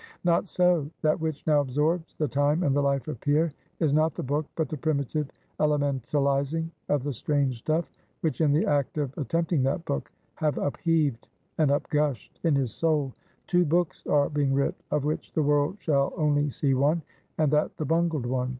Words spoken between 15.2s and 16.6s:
the world shall only